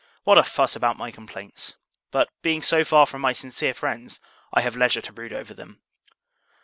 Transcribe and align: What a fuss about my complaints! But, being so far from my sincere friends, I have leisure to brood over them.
What 0.23 0.39
a 0.39 0.43
fuss 0.43 0.75
about 0.75 0.97
my 0.97 1.11
complaints! 1.11 1.75
But, 2.09 2.27
being 2.41 2.63
so 2.63 2.83
far 2.83 3.05
from 3.05 3.21
my 3.21 3.33
sincere 3.33 3.75
friends, 3.75 4.19
I 4.51 4.61
have 4.61 4.75
leisure 4.75 5.01
to 5.01 5.13
brood 5.13 5.31
over 5.31 5.53
them. 5.53 5.83